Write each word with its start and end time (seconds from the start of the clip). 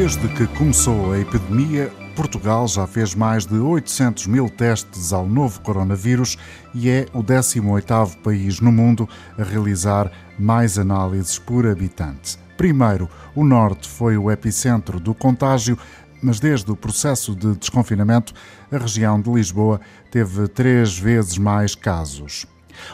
Desde 0.00 0.28
que 0.28 0.46
começou 0.56 1.10
a 1.10 1.18
epidemia, 1.18 1.90
Portugal 2.14 2.68
já 2.68 2.86
fez 2.86 3.16
mais 3.16 3.44
de 3.44 3.56
800 3.56 4.28
mil 4.28 4.48
testes 4.48 5.12
ao 5.12 5.26
novo 5.26 5.60
coronavírus 5.60 6.38
e 6.72 6.88
é 6.88 7.06
o 7.12 7.20
18º 7.20 8.14
país 8.22 8.60
no 8.60 8.70
mundo 8.70 9.08
a 9.36 9.42
realizar 9.42 10.08
mais 10.38 10.78
análises 10.78 11.36
por 11.36 11.66
habitante. 11.66 12.38
Primeiro, 12.56 13.10
o 13.34 13.42
Norte 13.42 13.88
foi 13.88 14.16
o 14.16 14.30
epicentro 14.30 15.00
do 15.00 15.12
contágio, 15.12 15.76
mas 16.22 16.38
desde 16.38 16.70
o 16.70 16.76
processo 16.76 17.34
de 17.34 17.56
desconfinamento, 17.56 18.32
a 18.70 18.78
região 18.78 19.20
de 19.20 19.28
Lisboa 19.28 19.80
teve 20.12 20.46
três 20.46 20.96
vezes 20.96 21.36
mais 21.38 21.74
casos. 21.74 22.46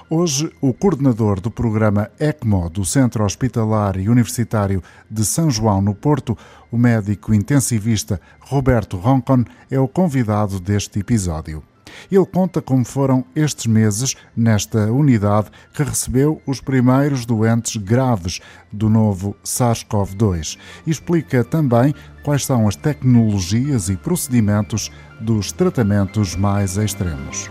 Hoje, 0.08 0.50
o 0.60 0.72
coordenador 0.72 1.40
do 1.40 1.50
programa 1.50 2.10
ECMO 2.18 2.68
do 2.70 2.84
Centro 2.84 3.24
Hospitalar 3.24 3.96
e 3.96 4.08
Universitário 4.08 4.82
de 5.10 5.24
São 5.24 5.50
João, 5.50 5.80
no 5.80 5.94
Porto, 5.94 6.36
o 6.70 6.78
médico 6.78 7.32
intensivista 7.32 8.20
Roberto 8.40 8.96
Roncon, 8.96 9.44
é 9.70 9.78
o 9.78 9.88
convidado 9.88 10.60
deste 10.60 10.98
episódio. 10.98 11.62
Ele 12.10 12.26
conta 12.26 12.60
como 12.60 12.84
foram 12.84 13.24
estes 13.34 13.66
meses 13.66 14.14
nesta 14.36 14.90
unidade 14.92 15.50
que 15.72 15.82
recebeu 15.82 16.40
os 16.46 16.60
primeiros 16.60 17.24
doentes 17.24 17.76
graves 17.76 18.40
do 18.72 18.88
novo 18.88 19.36
SARS-CoV-2 19.44 20.58
e 20.86 20.90
explica 20.90 21.44
também 21.44 21.94
quais 22.22 22.44
são 22.44 22.68
as 22.68 22.76
tecnologias 22.76 23.88
e 23.88 23.96
procedimentos 23.96 24.90
dos 25.20 25.52
tratamentos 25.52 26.34
mais 26.34 26.76
extremos. 26.76 27.48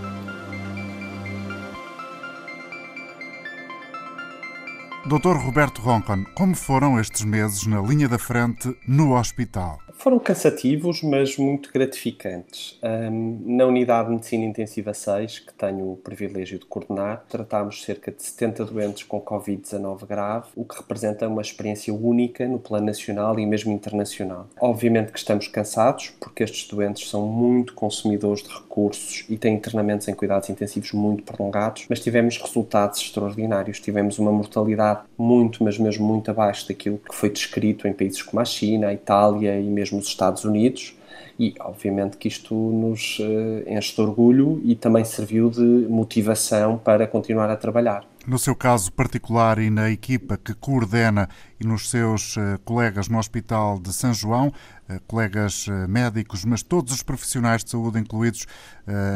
Dr. 5.06 5.36
Roberto 5.36 5.82
Roncon, 5.82 6.24
como 6.34 6.56
foram 6.56 6.98
estes 6.98 7.26
meses 7.26 7.68
na 7.68 7.82
linha 7.82 8.08
da 8.08 8.18
frente 8.18 8.74
no 8.88 9.18
hospital? 9.18 9.83
Foram 9.96 10.20
cansativos, 10.20 11.02
mas 11.02 11.38
muito 11.38 11.72
gratificantes. 11.72 12.78
Um, 12.84 13.42
na 13.56 13.66
Unidade 13.66 14.10
de 14.10 14.16
Medicina 14.16 14.44
Intensiva 14.44 14.94
6, 14.94 15.40
que 15.40 15.54
tenho 15.54 15.94
o 15.94 15.98
privilégio 15.98 16.60
de 16.60 16.66
coordenar, 16.66 17.24
tratámos 17.30 17.84
cerca 17.84 18.12
de 18.12 18.22
70 18.22 18.66
doentes 18.66 19.04
com 19.04 19.22
Covid-19 19.22 20.06
grave, 20.06 20.48
o 20.56 20.66
que 20.66 20.76
representa 20.76 21.28
uma 21.28 21.42
experiência 21.42 21.94
única 21.94 22.46
no 22.48 22.60
plano 22.60 22.88
nacional 22.88 23.40
e 23.40 23.46
mesmo 23.46 23.72
internacional. 23.72 24.48
Obviamente 24.60 25.12
que 25.12 25.20
estamos 25.20 25.48
cansados, 25.48 26.12
porque 26.20 26.44
estes 26.44 26.68
doentes 26.68 27.10
são 27.10 27.26
muito 27.26 27.74
consumidores 27.74 28.44
de 28.44 28.50
recursos 28.50 29.26
e 29.30 29.38
têm 29.38 29.56
internamentos 29.56 30.08
em 30.08 30.14
cuidados 30.14 30.50
intensivos 30.50 30.92
muito 30.92 31.24
prolongados, 31.24 31.86
mas 31.88 32.00
tivemos 32.02 32.38
resultados 32.38 33.00
extraordinários. 33.00 33.80
Tivemos 33.80 34.20
uma 34.20 34.32
mortalidade 34.32 35.02
muito, 35.18 35.64
mas 35.64 35.78
mesmo 35.78 36.06
muito 36.06 36.30
abaixo 36.30 36.68
daquilo 36.68 36.98
que 36.98 37.16
foi 37.16 37.30
descrito 37.30 37.88
em 37.88 37.94
países 37.94 38.22
como 38.22 38.42
a 38.42 38.46
China, 38.46 38.88
a 38.88 38.94
Itália 38.94 39.60
e 39.60 39.64
mesmo 39.64 39.83
nos 39.92 40.08
Estados 40.08 40.44
Unidos 40.46 40.96
e 41.40 41.54
obviamente 41.60 42.18
que 42.18 42.28
isto 42.28 42.54
nos 42.54 43.20
uh, 43.20 43.68
enche 43.68 43.96
de 43.96 44.02
orgulho 44.02 44.62
e 44.64 44.76
também 44.76 45.04
serviu 45.04 45.50
de 45.50 45.62
motivação 45.90 46.78
para 46.78 47.08
continuar 47.08 47.50
a 47.50 47.56
trabalhar. 47.56 48.06
No 48.26 48.40
seu 48.40 48.56
caso 48.56 48.92
particular 48.94 49.60
e 49.60 49.70
na 49.70 49.90
equipa 49.90 50.38
que 50.38 50.54
coordena 50.54 51.28
e 51.60 51.66
nos 51.66 51.90
seus 51.90 52.38
uh, 52.38 52.60
colegas 52.64 53.10
no 53.10 53.18
Hospital 53.18 53.80
de 53.80 53.92
São 53.92 54.14
João, 54.14 54.48
uh, 54.48 55.02
colegas 55.08 55.66
médicos, 55.90 56.46
mas 56.46 56.62
todos 56.62 56.94
os 56.94 57.04
profissionais 57.04 57.64
de 57.64 57.72
saúde 57.72 58.00
incluídos 58.00 58.46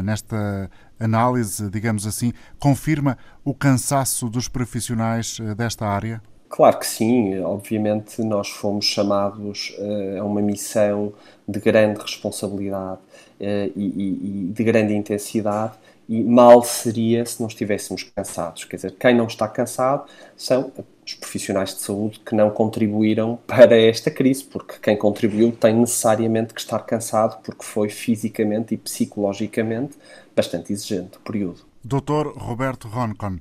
nesta 0.03 0.69
análise, 0.99 1.69
digamos 1.69 2.07
assim, 2.07 2.31
confirma 2.57 3.17
o 3.43 3.53
cansaço 3.53 4.29
dos 4.29 4.47
profissionais 4.47 5.39
desta 5.55 5.85
área? 5.85 6.21
Claro 6.49 6.79
que 6.79 6.87
sim, 6.87 7.39
obviamente 7.39 8.21
nós 8.21 8.49
fomos 8.49 8.85
chamados 8.85 9.75
uh, 9.79 10.21
a 10.21 10.23
uma 10.23 10.41
missão 10.41 11.13
de 11.47 11.59
grande 11.59 11.99
responsabilidade 11.99 12.99
uh, 13.39 13.71
e, 13.75 14.47
e, 14.49 14.51
de 14.53 14.63
grande 14.63 14.93
intensidade 14.93 15.73
e 16.07 16.23
mal 16.23 16.63
seria 16.63 17.25
se 17.25 17.41
não 17.41 17.47
estivéssemos 17.47 18.03
cansados. 18.03 18.63
Quer 18.63 18.77
dizer, 18.77 18.91
quem 18.97 19.13
não 19.13 19.27
está 19.27 19.47
cansado 19.47 20.05
são 20.37 20.71
os 21.05 21.13
profissionais 21.15 21.73
de 21.73 21.81
saúde 21.81 22.21
que 22.25 22.33
não 22.33 22.49
contribuíram 22.49 23.37
para 23.45 23.77
esta 23.77 24.09
crise, 24.09 24.45
porque 24.45 24.75
quem 24.81 24.95
contribuiu 24.95 25.51
tem 25.51 25.75
necessariamente 25.75 26.53
que 26.53 26.61
estar 26.61 26.79
cansado 26.79 27.41
porque 27.43 27.63
foi 27.63 27.89
fisicamente 27.89 28.73
e 28.73 28.77
psicologicamente 28.77 29.97
bastante 30.35 30.71
exigente 30.71 31.17
o 31.17 31.19
período. 31.19 31.65
Dr. 31.83 32.37
Roberto 32.37 32.87
Roncon, 32.87 33.39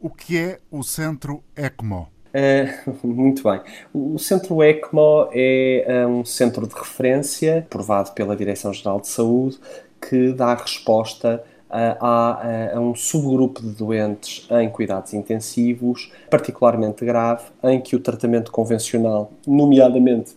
o 0.00 0.10
que 0.10 0.36
é 0.36 0.60
o 0.70 0.82
Centro 0.82 1.42
ECMO? 1.56 2.08
Uh, 2.34 2.96
muito 3.06 3.42
bem. 3.42 3.60
O 3.92 4.18
Centro 4.18 4.62
ECMO 4.62 5.28
é, 5.32 5.84
é 5.86 6.06
um 6.06 6.24
centro 6.24 6.66
de 6.66 6.74
referência 6.74 7.58
aprovado 7.58 8.12
pela 8.12 8.34
Direção-Geral 8.34 9.00
de 9.00 9.08
Saúde 9.08 9.58
que 10.00 10.32
dá 10.32 10.54
resposta 10.54 11.44
a, 11.72 12.74
a, 12.74 12.80
um 12.80 12.94
subgrupo 12.94 13.62
de 13.62 13.70
doentes 13.70 14.46
em 14.50 14.68
cuidados 14.68 15.14
intensivos, 15.14 16.12
particularmente 16.28 17.04
grave, 17.04 17.44
em 17.62 17.80
que 17.80 17.96
o 17.96 18.00
tratamento 18.00 18.50
convencional, 18.52 19.32
nomeadamente 19.46 20.36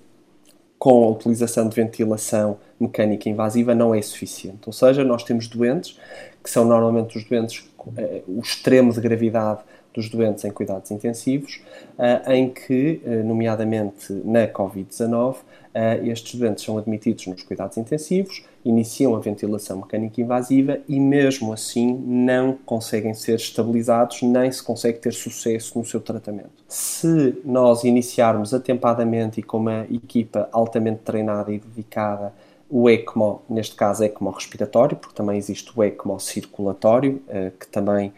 com 0.80 1.04
a 1.04 1.10
utilização 1.10 1.68
de 1.68 1.76
ventilação 1.76 2.58
mecânica 2.80 3.28
invasiva, 3.28 3.76
não 3.76 3.94
é 3.94 4.02
suficiente. 4.02 4.62
Ou 4.66 4.74
seja, 4.74 5.04
nós 5.04 5.24
temos 5.24 5.48
doentes 5.48 6.00
que 6.42 6.50
são 6.50 6.64
normalmente 6.64 7.18
os 7.18 7.24
doentes, 7.26 7.68
eh, 7.98 8.22
o 8.28 8.40
extremo 8.40 8.94
de 8.94 9.02
gravidade 9.02 9.62
dos 9.96 10.10
doentes 10.10 10.44
em 10.44 10.52
cuidados 10.52 10.92
intensivos, 10.92 11.62
eh, 11.98 12.36
em 12.36 12.50
que, 12.50 13.02
eh, 13.06 13.24
nomeadamente 13.24 14.12
na 14.26 14.48
Covid-19, 14.48 15.38
eh, 15.74 16.02
estes 16.08 16.38
doentes 16.38 16.64
são 16.64 16.78
admitidos 16.78 17.26
nos 17.28 17.42
cuidados 17.44 17.78
intensivos, 17.78 18.44
iniciam 18.64 19.16
a 19.16 19.20
ventilação 19.20 19.78
mecânica 19.78 20.20
invasiva 20.20 20.80
e, 20.88 21.00
mesmo 21.00 21.54
assim, 21.54 21.94
não 22.06 22.54
conseguem 22.66 23.14
ser 23.14 23.36
estabilizados, 23.36 24.22
nem 24.22 24.52
se 24.52 24.62
consegue 24.62 25.00
ter 25.00 25.14
sucesso 25.14 25.80
no 25.80 25.86
seu 25.86 26.02
tratamento. 26.02 26.50
Se 26.68 27.42
nós 27.46 27.84
iniciarmos 27.84 28.54
atempadamente 28.54 29.40
e 29.40 29.44
com 29.44 29.58
uma 29.58 29.86
equipa 29.92 30.50
altamente 30.52 31.02
treinada 31.04 31.52
e 31.54 31.60
dedicada 31.60 32.34
o 32.70 32.90
ECMO, 32.90 33.44
neste 33.48 33.76
caso 33.76 34.04
ECMO 34.04 34.32
respiratório, 34.32 34.98
porque 34.98 35.16
também 35.16 35.38
existe 35.38 35.72
o 35.76 35.84
ECMO 35.84 36.20
circulatório, 36.20 37.22
que 37.60 37.68
também 37.68 38.12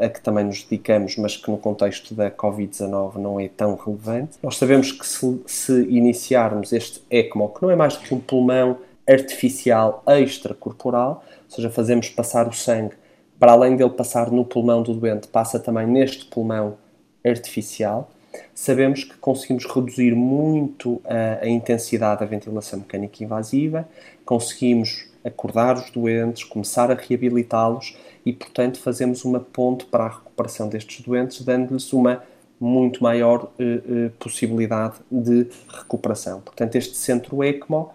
a 0.00 0.08
que 0.08 0.20
também 0.20 0.44
nos 0.44 0.62
dedicamos, 0.62 1.16
mas 1.16 1.36
que 1.36 1.50
no 1.50 1.56
contexto 1.56 2.14
da 2.14 2.30
Covid-19 2.30 3.16
não 3.16 3.38
é 3.38 3.48
tão 3.48 3.76
relevante. 3.76 4.32
Nós 4.42 4.56
sabemos 4.56 4.90
que 4.90 5.06
se, 5.06 5.40
se 5.46 5.82
iniciarmos 5.84 6.72
este 6.72 7.02
ECMO, 7.10 7.50
que 7.50 7.62
não 7.62 7.70
é 7.70 7.76
mais 7.76 7.96
do 7.96 8.00
que 8.00 8.14
um 8.14 8.20
pulmão 8.20 8.78
artificial 9.08 10.02
extracorporal, 10.06 11.24
ou 11.44 11.54
seja, 11.54 11.70
fazemos 11.70 12.08
passar 12.08 12.48
o 12.48 12.52
sangue, 12.52 12.94
para 13.38 13.52
além 13.52 13.76
dele 13.76 13.90
passar 13.90 14.30
no 14.30 14.44
pulmão 14.44 14.82
do 14.82 14.94
doente, 14.94 15.28
passa 15.28 15.60
também 15.60 15.86
neste 15.86 16.24
pulmão 16.26 16.76
artificial. 17.24 18.10
Sabemos 18.54 19.04
que 19.04 19.16
conseguimos 19.18 19.64
reduzir 19.66 20.14
muito 20.14 21.00
a, 21.04 21.44
a 21.44 21.48
intensidade 21.48 22.20
da 22.20 22.26
ventilação 22.26 22.80
mecânica 22.80 23.22
invasiva, 23.22 23.88
conseguimos 24.24 25.13
acordar 25.24 25.76
os 25.76 25.90
doentes, 25.90 26.44
começar 26.44 26.90
a 26.90 26.94
reabilitá-los 26.94 27.96
e, 28.24 28.32
portanto, 28.32 28.78
fazemos 28.78 29.24
uma 29.24 29.40
ponte 29.40 29.84
para 29.86 30.04
a 30.04 30.08
recuperação 30.08 30.68
destes 30.68 31.00
doentes, 31.00 31.42
dando-lhes 31.42 31.92
uma 31.92 32.22
muito 32.60 33.02
maior 33.02 33.50
eh, 33.58 33.64
eh, 33.64 34.10
possibilidade 34.18 34.94
de 35.10 35.46
recuperação. 35.68 36.40
Portanto, 36.40 36.76
este 36.76 36.96
centro 36.96 37.42
ECMO 37.42 37.90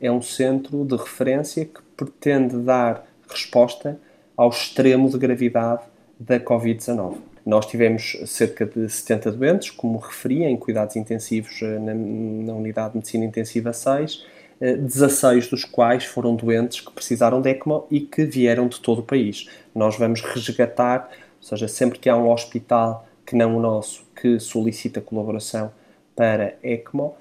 é 0.00 0.10
um 0.10 0.22
centro 0.22 0.84
de 0.84 0.96
referência 0.96 1.64
que 1.64 1.80
pretende 1.96 2.56
dar 2.58 3.06
resposta 3.28 3.98
ao 4.36 4.50
extremo 4.50 5.08
de 5.08 5.18
gravidade 5.18 5.82
da 6.18 6.38
Covid-19. 6.38 7.16
Nós 7.44 7.66
tivemos 7.66 8.16
cerca 8.26 8.64
de 8.64 8.88
70 8.88 9.32
doentes, 9.32 9.70
como 9.70 9.98
referi, 9.98 10.44
em 10.44 10.56
cuidados 10.56 10.96
intensivos 10.96 11.60
eh, 11.62 11.78
na, 11.78 11.94
na 11.94 12.54
Unidade 12.54 12.92
de 12.92 12.98
Medicina 12.98 13.24
Intensiva 13.24 13.72
6, 13.72 14.24
16 14.60 15.48
dos 15.48 15.64
quais 15.64 16.04
foram 16.04 16.34
doentes 16.34 16.80
que 16.80 16.92
precisaram 16.92 17.40
de 17.40 17.50
ECMO 17.50 17.86
e 17.90 18.00
que 18.00 18.24
vieram 18.24 18.68
de 18.68 18.80
todo 18.80 19.00
o 19.00 19.02
país. 19.02 19.48
Nós 19.74 19.96
vamos 19.96 20.20
resgatar, 20.20 21.10
ou 21.40 21.46
seja, 21.46 21.68
sempre 21.68 21.98
que 21.98 22.08
há 22.08 22.16
um 22.16 22.30
hospital 22.30 23.06
que 23.26 23.36
não 23.36 23.56
o 23.56 23.60
nosso 23.60 24.04
que 24.14 24.38
solicita 24.38 25.00
colaboração 25.00 25.72
para 26.14 26.54
ECMO, 26.62 27.14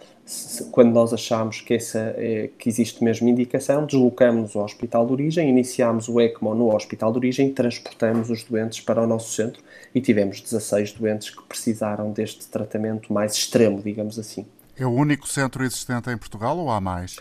quando 0.71 0.93
nós 0.93 1.11
achamos 1.13 1.59
que, 1.59 1.73
essa, 1.73 2.13
é, 2.17 2.49
que 2.57 2.69
existe 2.69 3.03
mesmo 3.03 3.27
indicação, 3.27 3.85
deslocamos 3.85 4.55
ao 4.55 4.63
hospital 4.63 5.05
de 5.05 5.11
origem, 5.11 5.49
iniciamos 5.49 6.07
o 6.07 6.21
ECMO 6.21 6.55
no 6.55 6.73
hospital 6.73 7.11
de 7.11 7.17
origem 7.17 7.51
transportamos 7.51 8.29
os 8.29 8.43
doentes 8.43 8.79
para 8.79 9.01
o 9.01 9.07
nosso 9.07 9.33
centro 9.33 9.61
e 9.93 9.99
tivemos 9.99 10.39
16 10.39 10.93
doentes 10.93 11.29
que 11.29 11.43
precisaram 11.43 12.11
deste 12.11 12.47
tratamento 12.47 13.11
mais 13.11 13.33
extremo, 13.33 13.81
digamos 13.81 14.17
assim. 14.17 14.45
É 14.77 14.85
o 14.85 14.91
único 14.91 15.27
centro 15.27 15.63
existente 15.63 16.09
em 16.09 16.17
Portugal 16.17 16.57
ou 16.57 16.69
há 16.69 16.81
mais? 16.81 17.17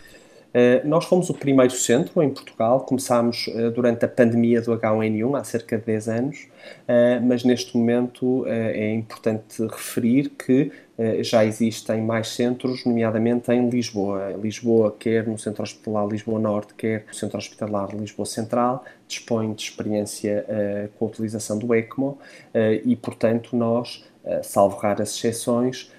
Uh, 0.53 0.87
nós 0.87 1.05
fomos 1.05 1.31
o 1.31 1.33
primeiro 1.33 1.73
centro 1.73 2.21
em 2.21 2.29
Portugal, 2.29 2.81
começámos 2.81 3.47
uh, 3.47 3.71
durante 3.71 4.05
a 4.05 4.07
pandemia 4.07 4.61
do 4.61 4.71
H1N1, 4.71 5.39
há 5.39 5.43
cerca 5.43 5.79
de 5.79 5.85
10 5.85 6.07
anos, 6.09 6.47
uh, 6.83 7.25
mas 7.25 7.43
neste 7.43 7.75
momento 7.75 8.45
é 8.47 8.93
importante 8.93 9.63
referir 9.65 10.29
que 10.29 10.71
já 11.21 11.43
existem 11.43 12.03
mais 12.03 12.27
centros, 12.27 12.85
nomeadamente 12.85 13.51
em 13.51 13.67
Lisboa. 13.67 14.35
Lisboa, 14.39 14.95
quer 14.97 15.27
no 15.27 15.39
Centro 15.39 15.63
Hospitalar 15.63 16.07
Lisboa 16.07 16.39
Norte, 16.39 16.75
quer 16.75 17.05
no 17.07 17.13
Centro 17.15 17.39
Hospitalar 17.39 17.95
Lisboa 17.95 18.27
Central, 18.27 18.85
dispõe 19.07 19.51
de 19.53 19.63
experiência 19.63 20.45
com 20.95 21.05
a 21.05 21.07
utilização 21.07 21.57
do 21.57 21.73
ECMO 21.73 22.19
e, 22.85 22.95
portanto, 22.95 23.55
nós, 23.55 24.05
salvo 24.43 24.77
raras 24.77 25.17
exceções, 25.17 25.91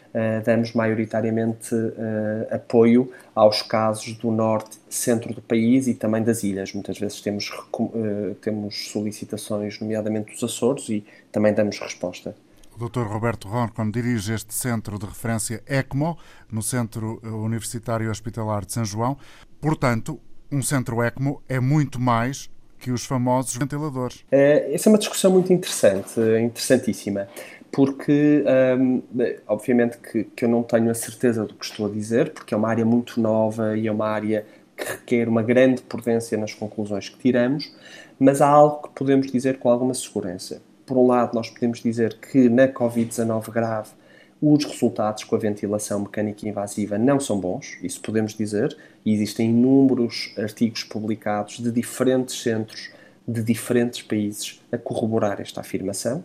damos 0.45 0.73
maioritariamente 0.73 1.75
uh, 1.75 2.55
apoio 2.55 3.11
aos 3.35 3.63
casos 3.63 4.13
do 4.15 4.31
norte, 4.31 4.79
centro 4.89 5.35
do 5.35 5.43
país 5.43 5.89
e 5.89 5.95
também 5.95 6.23
das 6.23 6.45
ilhas. 6.45 6.73
Muitas 6.73 6.99
vezes 6.99 7.21
temos, 7.21 7.51
uh, 7.51 8.35
temos 8.41 8.91
solicitações, 8.91 9.81
nomeadamente 9.81 10.33
dos 10.33 10.45
Açores, 10.45 10.89
e 10.89 11.05
também 11.33 11.53
damos 11.53 11.79
resposta. 11.81 12.35
O 12.77 12.89
Dr. 12.89 13.03
Roberto 13.03 13.49
Roncon 13.49 13.91
dirige 13.91 14.33
este 14.33 14.55
centro 14.55 14.99
de 14.99 15.07
referência 15.07 15.63
ECMO, 15.67 16.17
no 16.51 16.63
Centro 16.63 17.21
Universitário 17.23 18.11
Hospitalar 18.11 18.65
de 18.65 18.73
São 18.73 18.85
João. 18.85 19.17
Portanto, 19.61 20.21
um 20.51 20.63
centro 20.63 21.03
ECMO 21.03 21.43
é 21.49 21.59
muito 21.59 22.01
mais 22.01 22.51
que 22.85 22.93
os 22.93 23.07
famosos 23.07 23.57
ventiladores. 23.57 24.25
essa 24.31 24.89
é 24.89 24.93
uma 24.93 24.99
discussão 24.99 25.31
muito 25.31 25.51
interessante, 25.51 26.21
interessantíssima 26.43 27.29
porque 27.73 28.45
um, 28.79 29.03
obviamente 29.49 29.99
que, 29.99 30.23
que, 30.23 30.45
eu 30.45 30.49
não 30.49 30.63
tenho 30.63 30.91
a 30.91 30.95
certeza 30.95 31.45
do 31.45 31.55
que 31.55 31.65
estou 31.65 31.87
a 31.87 31.91
dizer, 31.91 32.31
porque 32.31 32.55
é 32.55 32.57
uma 32.57 32.69
área 32.69 32.85
muito 32.85 33.21
nova 33.21 33.77
e 33.77 33.89
é 33.89 33.91
uma 33.91 34.07
área 34.07 34.47
que 34.77 34.85
requer 34.85 35.29
uma 35.29 35.43
grande 35.43 35.83
prudência 35.83 36.39
nas 36.39 36.55
conclusões 36.55 37.09
que 37.09 37.19
tiramos, 37.19 37.75
mas 38.17 38.41
há 38.41 38.47
algo 38.47 38.83
que 38.83 38.95
podemos 38.95 39.27
dizer 39.27 39.59
com 39.59 39.71
alguma 39.71 39.93
segurança. 39.93 40.63
Por 40.87 40.97
um 40.97 41.07
lado, 41.09 41.35
nós 41.35 41.51
podemos 41.51 41.81
dizer 41.81 42.17
que 42.19 42.49
na 42.49 42.69
Covid-19 42.69 43.51
grave 43.51 43.91
os 44.53 44.65
resultados 44.65 45.25
com 45.25 45.35
a 45.35 45.39
ventilação 45.39 46.01
mecânica 46.01 46.47
invasiva 46.47 46.99
não 46.99 47.19
são 47.19 47.41
bons, 47.41 47.79
isso 47.83 48.01
podemos 48.01 48.35
dizer, 48.35 48.77
e 49.05 49.13
existem 49.13 49.49
inúmeros 49.49 50.35
artigos 50.37 50.85
publicados 50.85 51.59
de 51.59 51.71
diferentes 51.71 52.43
centros 52.43 52.91
de 53.27 53.43
diferentes 53.43 54.03
países 54.03 54.61
a 54.71 54.77
corroborar 54.77 55.41
esta 55.41 55.63
afirmação. 55.63 56.23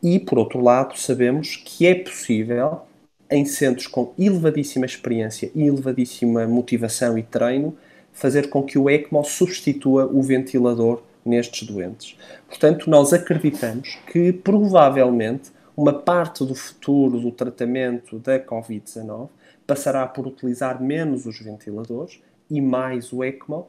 E, 0.00 0.20
por 0.20 0.38
outro 0.38 0.60
lado, 0.60 0.96
sabemos 0.96 1.56
que 1.56 1.86
é 1.86 1.94
possível, 1.94 2.82
em 3.28 3.44
centros 3.44 3.88
com 3.88 4.12
elevadíssima 4.16 4.86
experiência 4.86 5.50
e 5.56 5.62
elevadíssima 5.66 6.46
motivação 6.46 7.18
e 7.18 7.22
treino, 7.24 7.76
fazer 8.12 8.48
com 8.48 8.62
que 8.62 8.78
o 8.78 8.88
ECMO 8.88 9.24
substitua 9.24 10.06
o 10.06 10.22
ventilador 10.22 11.02
nestes 11.24 11.66
doentes. 11.66 12.16
Portanto, 12.48 12.88
nós 12.88 13.12
acreditamos 13.12 13.98
que 14.12 14.32
provavelmente 14.32 15.50
uma 15.76 15.92
parte 15.92 16.44
do 16.44 16.54
futuro 16.54 17.18
do 17.20 17.32
tratamento 17.32 18.18
da 18.18 18.38
Covid-19 18.38 19.28
passará 19.66 20.06
por 20.06 20.26
utilizar 20.26 20.80
menos 20.82 21.26
os 21.26 21.38
ventiladores 21.40 22.20
e 22.50 22.60
mais 22.60 23.12
o 23.12 23.24
ECMO. 23.24 23.68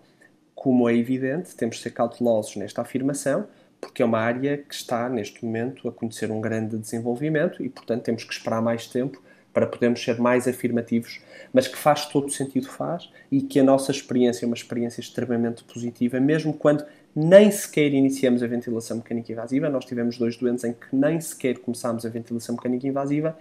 Como 0.53 0.87
é 0.89 0.95
evidente, 0.95 1.55
temos 1.55 1.77
de 1.77 1.83
ser 1.83 1.91
cautelosos 1.91 2.55
nesta 2.55 2.81
afirmação, 2.81 3.47
porque 3.79 4.01
é 4.01 4.05
uma 4.05 4.19
área 4.19 4.57
que 4.57 4.73
está, 4.73 5.09
neste 5.09 5.43
momento, 5.43 5.87
a 5.87 5.91
conhecer 5.91 6.31
um 6.31 6.41
grande 6.41 6.77
desenvolvimento 6.77 7.63
e, 7.63 7.69
portanto, 7.69 8.03
temos 8.03 8.23
que 8.23 8.33
esperar 8.33 8.61
mais 8.61 8.87
tempo 8.87 9.21
para 9.53 9.65
podermos 9.65 10.03
ser 10.03 10.19
mais 10.19 10.47
afirmativos, 10.47 11.21
mas 11.53 11.67
que 11.67 11.77
faz 11.77 12.05
todo 12.07 12.27
o 12.27 12.31
sentido, 12.31 12.67
faz, 12.67 13.09
e 13.31 13.41
que 13.41 13.59
a 13.59 13.63
nossa 13.63 13.89
experiência 13.89 14.45
é 14.45 14.47
uma 14.47 14.55
experiência 14.55 14.99
extremamente 14.99 15.63
positiva, 15.63 16.19
mesmo 16.19 16.53
quando 16.53 16.85
nem 17.15 17.49
sequer 17.49 17.93
iniciamos 17.93 18.43
a 18.43 18.47
ventilação 18.47 18.97
mecânica 18.97 19.31
invasiva. 19.31 19.69
Nós 19.69 19.85
tivemos 19.85 20.17
dois 20.17 20.35
doentes 20.35 20.65
em 20.65 20.73
que 20.73 20.93
nem 20.93 21.21
sequer 21.21 21.59
começámos 21.59 22.05
a 22.05 22.09
ventilação 22.09 22.55
mecânica 22.55 22.85
invasiva, 22.87 23.37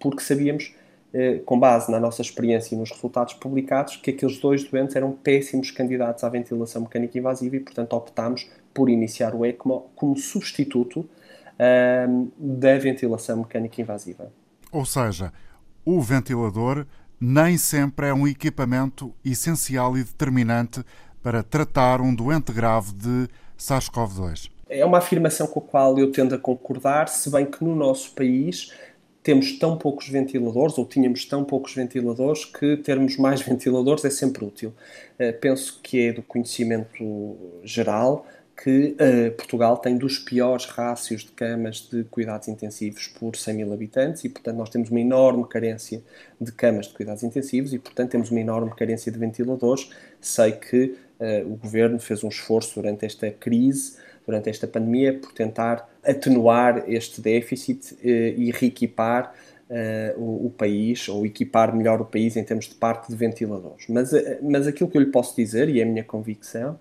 porque 0.00 0.20
sabíamos, 0.20 0.74
eh, 1.14 1.40
com 1.46 1.58
base 1.58 1.90
na 1.90 2.00
nossa 2.00 2.20
experiência 2.20 2.74
e 2.74 2.78
nos 2.78 2.90
resultados 2.90 3.34
publicados, 3.34 3.96
que 3.96 4.10
aqueles 4.10 4.38
dois 4.38 4.64
doentes 4.64 4.96
eram 4.96 5.12
péssimos 5.12 5.70
candidatos 5.70 6.24
à 6.24 6.28
ventilação 6.28 6.82
mecânica 6.82 7.16
invasiva 7.16 7.56
e, 7.56 7.60
portanto, 7.60 7.92
optámos 7.92 8.48
por 8.74 8.88
iniciar 8.88 9.34
o 9.34 9.46
ECMO 9.46 9.88
como 9.94 10.16
substituto 10.16 11.08
um, 12.08 12.28
da 12.36 12.76
ventilação 12.76 13.38
mecânica 13.38 13.80
invasiva. 13.80 14.32
Ou 14.72 14.84
seja, 14.84 15.32
o 15.84 16.00
ventilador 16.02 16.84
nem 17.18 17.56
sempre 17.56 18.08
é 18.08 18.14
um 18.14 18.26
equipamento 18.26 19.14
essencial 19.24 19.96
e 19.96 20.04
determinante 20.04 20.84
para 21.26 21.42
tratar 21.42 22.00
um 22.00 22.14
doente 22.14 22.52
grave 22.52 22.92
de 22.92 23.28
SARS-CoV-2. 23.58 24.48
É 24.68 24.84
uma 24.84 24.98
afirmação 24.98 25.48
com 25.48 25.58
a 25.58 25.62
qual 25.62 25.98
eu 25.98 26.12
tendo 26.12 26.36
a 26.36 26.38
concordar, 26.38 27.08
se 27.08 27.28
bem 27.28 27.44
que 27.44 27.64
no 27.64 27.74
nosso 27.74 28.12
país 28.12 28.72
temos 29.24 29.58
tão 29.58 29.76
poucos 29.76 30.08
ventiladores, 30.08 30.78
ou 30.78 30.86
tínhamos 30.86 31.24
tão 31.24 31.42
poucos 31.42 31.74
ventiladores, 31.74 32.44
que 32.44 32.76
termos 32.76 33.16
mais 33.16 33.40
ventiladores 33.42 34.04
é 34.04 34.10
sempre 34.10 34.44
útil. 34.44 34.72
Uh, 35.18 35.36
penso 35.40 35.80
que 35.82 36.06
é 36.06 36.12
do 36.12 36.22
conhecimento 36.22 37.36
geral 37.64 38.24
que 38.56 38.96
uh, 38.98 39.30
Portugal 39.36 39.76
tem 39.76 39.98
dos 39.98 40.18
piores 40.18 40.64
rácios 40.66 41.22
de 41.22 41.30
camas 41.32 41.88
de 41.90 42.04
cuidados 42.04 42.48
intensivos 42.48 43.06
por 43.06 43.36
100 43.36 43.54
mil 43.54 43.72
habitantes 43.72 44.24
e, 44.24 44.28
portanto, 44.30 44.56
nós 44.56 44.70
temos 44.70 44.90
uma 44.90 45.00
enorme 45.00 45.46
carência 45.46 46.02
de 46.40 46.50
camas 46.52 46.86
de 46.86 46.94
cuidados 46.94 47.22
intensivos 47.22 47.74
e, 47.74 47.78
portanto, 47.78 48.10
temos 48.10 48.30
uma 48.30 48.40
enorme 48.40 48.72
carência 48.74 49.12
de 49.12 49.18
ventiladores. 49.18 49.90
Sei 50.20 50.52
que 50.52 50.96
uh, 51.20 51.52
o 51.52 51.56
governo 51.56 51.98
fez 51.98 52.24
um 52.24 52.28
esforço 52.28 52.74
durante 52.76 53.04
esta 53.04 53.30
crise, 53.30 53.98
durante 54.26 54.48
esta 54.48 54.66
pandemia, 54.66 55.18
por 55.18 55.32
tentar 55.32 55.88
atenuar 56.02 56.84
este 56.88 57.20
déficit 57.20 57.92
uh, 57.92 57.98
e 58.06 58.50
reequipar 58.50 59.34
Uh, 59.68 60.16
o, 60.16 60.46
o, 60.46 60.50
país, 60.50 61.08
ou 61.08 61.26
equipar 61.26 61.74
melhor 61.74 62.00
o 62.00 62.04
país 62.04 62.36
em 62.36 62.44
termos 62.44 62.66
de 62.66 62.76
parque 62.76 63.08
de 63.08 63.16
ventiladores. 63.16 63.86
Mas, 63.88 64.12
mas 64.40 64.64
aquilo 64.64 64.88
que 64.88 64.96
eu 64.96 65.02
lhe 65.02 65.10
posso 65.10 65.34
dizer, 65.34 65.68
e 65.68 65.80
é 65.80 65.82
a 65.82 65.86
minha 65.86 66.04
convicção, 66.04 66.78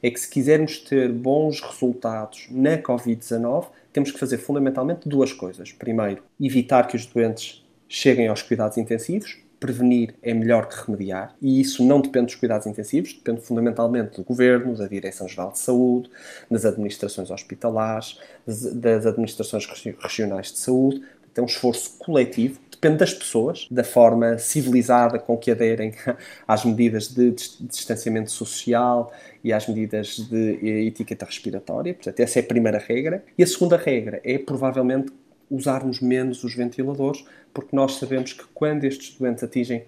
é 0.00 0.08
que 0.08 0.20
se 0.20 0.30
quisermos 0.30 0.78
ter 0.78 1.10
bons 1.10 1.60
resultados 1.60 2.46
na 2.48 2.78
Covid-19, 2.78 3.66
temos 3.92 4.12
que 4.12 4.18
fazer 4.20 4.38
fundamentalmente 4.38 5.08
duas 5.08 5.32
coisas. 5.32 5.72
Primeiro, 5.72 6.22
evitar 6.40 6.86
que 6.86 6.94
os 6.94 7.06
doentes 7.06 7.64
cheguem 7.88 8.28
aos 8.28 8.42
cuidados 8.42 8.76
intensivos. 8.76 9.38
Prevenir 9.58 10.14
é 10.22 10.32
melhor 10.32 10.68
que 10.68 10.86
remediar, 10.86 11.34
e 11.42 11.60
isso 11.60 11.84
não 11.84 12.00
depende 12.00 12.26
dos 12.26 12.36
cuidados 12.36 12.64
intensivos, 12.68 13.12
depende 13.12 13.40
fundamentalmente 13.40 14.16
do 14.16 14.22
Governo, 14.22 14.76
da 14.76 14.86
Direção-Geral 14.86 15.50
de 15.50 15.58
Saúde, 15.58 16.08
das 16.48 16.64
administrações 16.64 17.28
hospitalares, 17.28 18.20
das 18.46 19.04
administrações 19.04 19.66
regionais 19.98 20.52
de 20.52 20.60
saúde. 20.60 21.02
Tem 21.32 21.42
um 21.42 21.46
esforço 21.46 21.98
coletivo 21.98 22.60
depende 22.80 22.98
das 22.98 23.12
pessoas, 23.12 23.66
da 23.70 23.82
forma 23.82 24.38
civilizada 24.38 25.18
com 25.18 25.36
que 25.36 25.50
aderem 25.50 25.92
às 26.46 26.64
medidas 26.64 27.08
de 27.08 27.32
distanciamento 27.32 28.30
social 28.30 29.12
e 29.42 29.52
às 29.52 29.66
medidas 29.66 30.16
de 30.16 30.86
etiqueta 30.86 31.26
respiratória. 31.26 31.92
Portanto, 31.92 32.20
essa 32.20 32.38
é 32.38 32.42
a 32.42 32.46
primeira 32.46 32.78
regra. 32.78 33.24
E 33.36 33.42
a 33.42 33.46
segunda 33.46 33.76
regra 33.76 34.20
é 34.24 34.38
provavelmente 34.38 35.12
usarmos 35.50 36.00
menos 36.00 36.44
os 36.44 36.54
ventiladores, 36.54 37.24
porque 37.52 37.74
nós 37.74 37.96
sabemos 37.96 38.32
que 38.32 38.44
quando 38.54 38.84
estes 38.84 39.18
doentes 39.18 39.42
atingem 39.42 39.84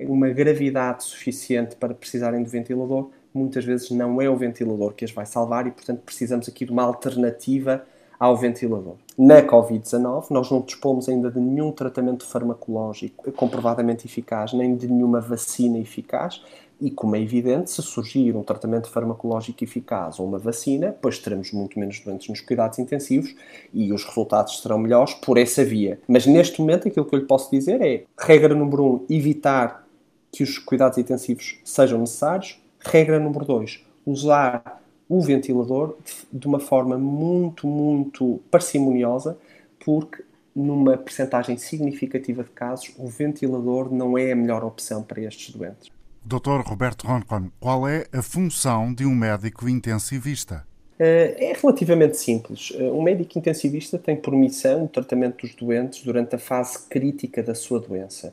uma 0.00 0.28
gravidade 0.30 1.04
suficiente 1.04 1.76
para 1.76 1.94
precisarem 1.94 2.42
de 2.42 2.50
ventilador, 2.50 3.10
muitas 3.32 3.64
vezes 3.64 3.90
não 3.90 4.20
é 4.20 4.28
o 4.28 4.36
ventilador 4.36 4.94
que 4.94 5.04
as 5.04 5.12
vai 5.12 5.26
salvar 5.26 5.66
e, 5.66 5.70
portanto, 5.70 6.00
precisamos 6.00 6.48
aqui 6.48 6.64
de 6.64 6.72
uma 6.72 6.82
alternativa 6.82 7.86
ao 8.22 8.36
ventilador. 8.36 8.94
Na 9.18 9.42
Covid-19, 9.42 10.30
nós 10.30 10.48
não 10.48 10.60
dispomos 10.60 11.08
ainda 11.08 11.28
de 11.28 11.40
nenhum 11.40 11.72
tratamento 11.72 12.24
farmacológico 12.24 13.32
comprovadamente 13.32 14.06
eficaz, 14.06 14.52
nem 14.52 14.76
de 14.76 14.86
nenhuma 14.86 15.20
vacina 15.20 15.76
eficaz. 15.80 16.40
E, 16.80 16.88
como 16.88 17.16
é 17.16 17.20
evidente, 17.20 17.72
se 17.72 17.82
surgir 17.82 18.36
um 18.36 18.44
tratamento 18.44 18.88
farmacológico 18.88 19.64
eficaz 19.64 20.20
ou 20.20 20.26
uma 20.26 20.38
vacina, 20.38 20.94
pois 21.02 21.18
teremos 21.18 21.50
muito 21.50 21.76
menos 21.80 21.98
doentes 21.98 22.28
nos 22.28 22.40
cuidados 22.40 22.78
intensivos 22.78 23.34
e 23.74 23.92
os 23.92 24.04
resultados 24.04 24.60
serão 24.60 24.78
melhores 24.78 25.14
por 25.14 25.36
essa 25.36 25.64
via. 25.64 26.00
Mas 26.06 26.24
neste 26.24 26.60
momento, 26.60 26.86
aquilo 26.86 27.04
que 27.04 27.16
eu 27.16 27.18
lhe 27.18 27.26
posso 27.26 27.50
dizer 27.50 27.82
é: 27.82 28.04
regra 28.16 28.54
número 28.54 28.84
um, 28.84 29.06
evitar 29.10 29.84
que 30.30 30.44
os 30.44 30.58
cuidados 30.58 30.96
intensivos 30.96 31.58
sejam 31.64 31.98
necessários. 31.98 32.62
Regra 32.78 33.18
número 33.18 33.44
dois, 33.44 33.84
usar 34.06 34.81
o 35.12 35.20
ventilador 35.20 35.94
de 36.32 36.46
uma 36.46 36.58
forma 36.58 36.96
muito, 36.96 37.66
muito 37.66 38.40
parcimoniosa, 38.50 39.36
porque 39.84 40.24
numa 40.56 40.96
percentagem 40.96 41.58
significativa 41.58 42.42
de 42.42 42.48
casos, 42.48 42.94
o 42.96 43.06
ventilador 43.06 43.92
não 43.92 44.16
é 44.16 44.32
a 44.32 44.36
melhor 44.36 44.64
opção 44.64 45.02
para 45.02 45.20
estes 45.20 45.54
doentes. 45.54 45.90
Dr. 46.24 46.62
Roberto 46.64 47.06
Roncon, 47.06 47.50
qual 47.60 47.86
é 47.86 48.06
a 48.10 48.22
função 48.22 48.94
de 48.94 49.04
um 49.04 49.14
médico 49.14 49.68
intensivista? 49.68 50.66
Eh, 50.98 51.50
é 51.50 51.52
relativamente 51.60 52.16
simples. 52.16 52.72
Eh, 52.74 52.90
um 52.90 53.02
médico 53.02 53.38
intensivista 53.38 53.98
tem 53.98 54.16
por 54.16 54.34
missão 54.34 54.84
o 54.84 54.88
tratamento 54.88 55.46
dos 55.46 55.54
doentes 55.54 56.02
durante 56.02 56.36
a 56.36 56.38
fase 56.38 56.86
crítica 56.88 57.42
da 57.42 57.54
sua 57.54 57.80
doença 57.80 58.32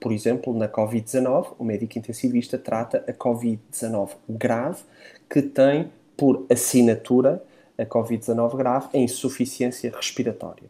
Por 0.00 0.10
exemplo, 0.12 0.56
na 0.56 0.68
Covid-19, 0.68 1.54
o 1.58 1.64
médico 1.64 1.98
intensivista 1.98 2.56
trata 2.56 3.04
a 3.06 3.12
Covid-19 3.12 4.10
grave, 4.28 4.82
que 5.28 5.42
tem 5.42 5.90
por 6.16 6.46
assinatura 6.50 7.42
a 7.76 7.84
Covid-19 7.84 8.56
grave 8.56 8.88
em 8.94 9.04
insuficiência 9.04 9.92
respiratória. 9.94 10.64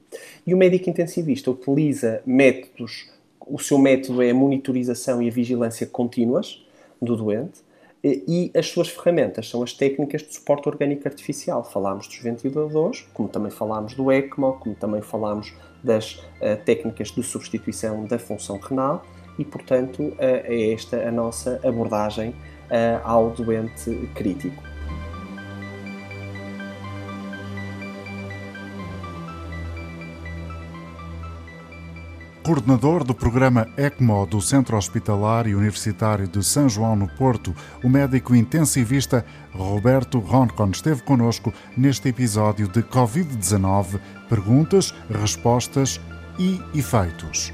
E 0.46 0.54
o 0.54 0.56
médico 0.56 0.88
intensivista 0.88 1.50
utiliza 1.50 2.22
métodos, 2.24 3.10
o 3.46 3.58
seu 3.58 3.78
método 3.78 4.22
é 4.22 4.30
a 4.30 4.34
monitorização 4.34 5.20
e 5.20 5.28
a 5.28 5.32
vigilância 5.32 5.86
contínuas 5.86 6.64
do 7.00 7.14
doente, 7.16 7.62
e 8.04 8.50
as 8.54 8.66
suas 8.68 8.88
ferramentas 8.88 9.48
são 9.48 9.62
as 9.62 9.72
técnicas 9.72 10.22
de 10.22 10.34
suporte 10.34 10.68
orgânico 10.68 11.08
artificial. 11.08 11.64
Falámos 11.64 12.06
dos 12.06 12.18
ventiladores, 12.18 13.06
como 13.14 13.30
também 13.30 13.50
falámos 13.50 13.94
do 13.94 14.12
ECMO, 14.12 14.58
como 14.60 14.74
também 14.74 15.00
falámos 15.00 15.54
das 15.82 16.16
uh, 16.16 16.62
técnicas 16.66 17.10
de 17.10 17.22
substituição 17.22 18.04
da 18.04 18.18
função 18.18 18.58
renal 18.58 19.06
e, 19.38 19.44
portanto, 19.44 20.02
uh, 20.02 20.16
é 20.18 20.72
esta 20.72 21.08
a 21.08 21.10
nossa 21.10 21.58
abordagem 21.64 22.30
uh, 22.30 23.00
ao 23.04 23.30
doente 23.30 23.90
crítico. 24.14 24.73
Coordenador 32.44 33.04
do 33.04 33.14
programa 33.14 33.66
ECMO 33.74 34.26
do 34.26 34.38
Centro 34.38 34.76
Hospitalar 34.76 35.46
e 35.46 35.54
Universitário 35.54 36.28
de 36.28 36.44
São 36.44 36.68
João 36.68 36.94
no 36.94 37.08
Porto, 37.08 37.56
o 37.82 37.88
médico 37.88 38.36
intensivista 38.36 39.24
Roberto 39.50 40.18
Roncon 40.18 40.68
esteve 40.68 41.02
conosco 41.02 41.54
neste 41.74 42.10
episódio 42.10 42.68
de 42.68 42.82
Covid-19, 42.82 43.98
perguntas, 44.28 44.94
respostas 45.08 45.98
e 46.38 46.60
efeitos. 46.74 47.50